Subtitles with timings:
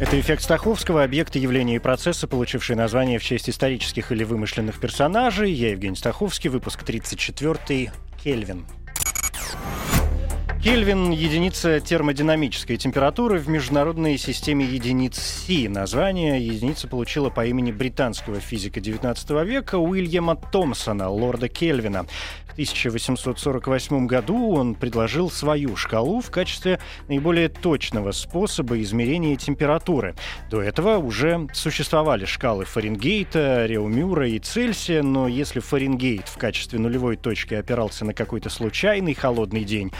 [0.00, 5.50] Это эффект Стаховского, объекты явления и процесса, получившие название в честь исторических или вымышленных персонажей.
[5.50, 7.90] Я Евгений Стаховский, выпуск 34
[8.22, 8.64] Кельвин.
[10.62, 15.68] Кельвин– единица термодинамической температуры в международной системе единиц Си.
[15.68, 22.06] Название единица получила по имени британского физика XIX века Уильяма Томпсона, лорда Кельвина.
[22.58, 30.16] 1848 году он предложил свою шкалу в качестве наиболее точного способа измерения температуры.
[30.50, 37.16] До этого уже существовали шкалы Фаренгейта, Реумюра и Цельсия, но если Фаренгейт в качестве нулевой
[37.16, 39.92] точки опирался на какой-то случайный холодный день,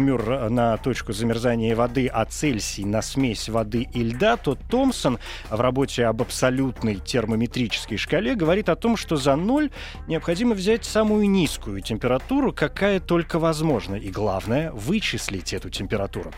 [0.00, 5.18] Реумюр на точку замерзания воды, а Цельсий на смесь воды и льда, то Томпсон
[5.50, 9.70] в работе об абсолютной термометрической шкале говорит о том, что за ноль
[10.06, 13.96] необходимо взять самую низкую температуру, какая только возможна.
[13.96, 16.32] И главное, вычислить эту температуру.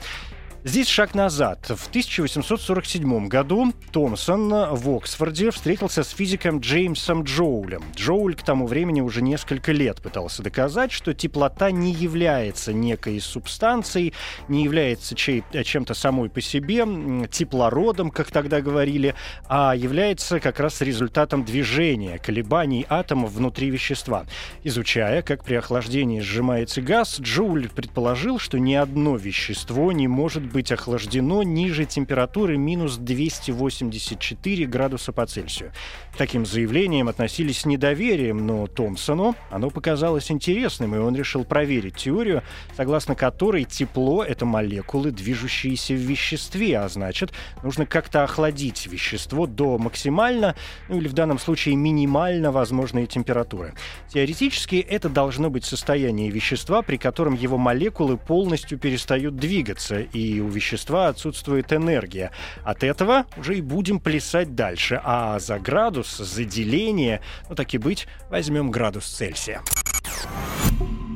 [0.65, 1.67] Здесь шаг назад.
[1.67, 7.83] В 1847 году Томпсон в Оксфорде встретился с физиком Джеймсом Джоулем.
[7.97, 14.15] Джоуль к тому времени уже несколько лет пытался доказать, что теплота не является некой субстанцией,
[14.47, 16.87] не является чем-то самой по себе,
[17.29, 19.17] теплородом, как тогда говорили,
[19.49, 24.27] а является как раз результатом движения, колебаний атомов внутри вещества.
[24.63, 30.71] Изучая, как при охлаждении сжимается газ, Джоуль предположил, что ни одно вещество не может быть
[30.71, 35.73] охлаждено ниже температуры минус 284 градуса по Цельсию.
[36.17, 42.43] Таким заявлениям относились с недоверием, но Томпсону оно показалось интересным, и он решил проверить теорию,
[42.77, 49.79] согласно которой тепло— это молекулы, движущиеся в веществе, а значит, нужно как-то охладить вещество до
[49.79, 50.55] максимально,
[50.89, 53.75] ну или в данном случае минимально возможной температуры.
[54.09, 60.49] Теоретически это должно быть состояние вещества, при котором его молекулы полностью перестают двигаться, и у
[60.49, 62.31] вещества отсутствует энергия.
[62.65, 65.01] От этого уже и будем плясать дальше.
[65.03, 69.63] А за градус, за деление, ну так и быть, возьмем градус Цельсия.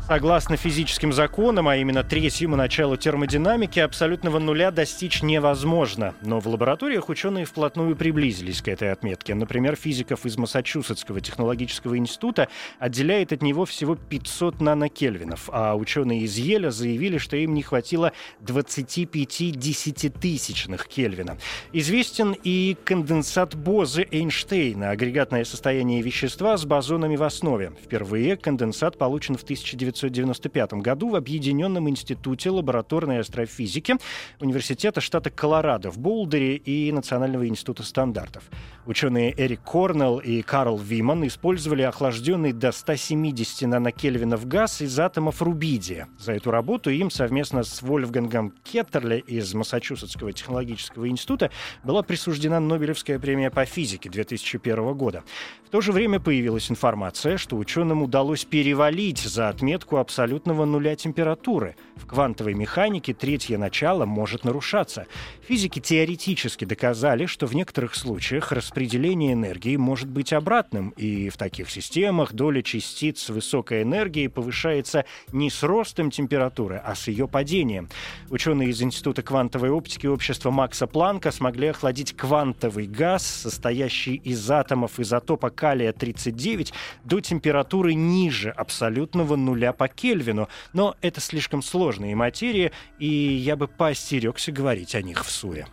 [0.08, 6.12] Согласно физическим законам, а именно третьему началу термодинамики, абсолютного нуля достичь невозможно.
[6.22, 9.36] Но в лабораториях ученые вплотную приблизились к этой отметке.
[9.36, 12.48] Например, физиков из Массачусетского технологического института
[12.80, 18.12] отделяет от него всего 500 нанокельвинов, а ученые из Еля заявили, что им не хватило
[18.40, 21.38] 25 десятитысячных Кельвина.
[21.72, 27.72] Известен и конденсат Бозы Эйнштейна, агрегатное состояние вещества с бозонами в основе.
[27.84, 33.96] Впервые конденсат получен в 1900 1995 году в Объединенном институте лабораторной астрофизики
[34.40, 38.44] Университета штата Колорадо в Болдере и Национального института стандартов.
[38.84, 46.08] Ученые Эрик Корнелл и Карл Виман использовали охлажденный до 170 нанокельвинов газ из атомов рубидия.
[46.18, 51.50] За эту работу им совместно с Вольфгангом Кеттерле из Массачусетского технологического института
[51.84, 55.22] была присуждена Нобелевская премия по физике 2001 года.
[55.72, 61.76] В то же время появилась информация, что ученым удалось перевалить за отметку абсолютного нуля температуры.
[61.96, 65.06] В квантовой механике третье начало может нарушаться.
[65.48, 71.70] Физики теоретически доказали, что в некоторых случаях распределение энергии может быть обратным, и в таких
[71.70, 77.88] системах доля частиц высокой энергии повышается не с ростом температуры, а с ее падением.
[78.28, 85.00] Ученые из Института квантовой оптики общества Макса Планка смогли охладить квантовый газ, состоящий из атомов
[85.00, 86.72] изотопа калия-39,
[87.04, 90.48] до температуры ниже абсолютного нуля по Кельвину.
[90.72, 95.68] Но это слишком сложные материи, и я бы поостерегся говорить о них в суе.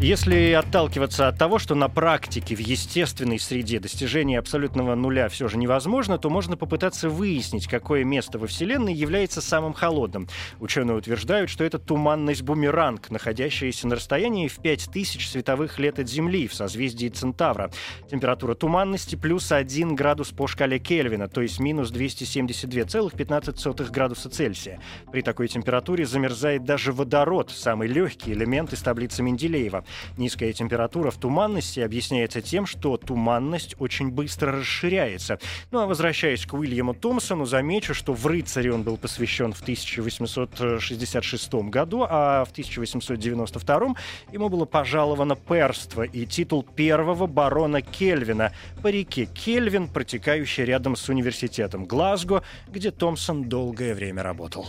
[0.00, 5.58] Если отталкиваться от того, что на практике в естественной среде достижение абсолютного нуля все же
[5.58, 10.28] невозможно, то можно попытаться выяснить, какое место во Вселенной является самым холодным.
[10.60, 16.54] Ученые утверждают, что это туманность-бумеранг, находящаяся на расстоянии в 5000 световых лет от Земли в
[16.54, 17.72] созвездии Центавра.
[18.08, 24.80] Температура туманности плюс 1 градус по шкале Кельвина, то есть минус 272,15 градуса Цельсия.
[25.10, 29.84] При такой температуре замерзает даже водород, самый легкий элемент из таблицы Менделеева.
[30.16, 35.38] Низкая температура в туманности объясняется тем, что туманность очень быстро расширяется.
[35.70, 41.54] Ну а возвращаясь к Уильяму Томпсону, замечу, что в «Рыцаре» он был посвящен в 1866
[41.54, 43.94] году, а в 1892
[44.32, 48.52] ему было пожаловано перство и титул первого барона Кельвина
[48.82, 54.68] по реке Кельвин, протекающей рядом с университетом Глазго, где Томпсон долгое время работал.